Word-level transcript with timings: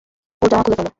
ওর 0.41 0.47
জামা 0.51 0.63
খুলে 0.65 0.75
ফেলো! 0.77 0.89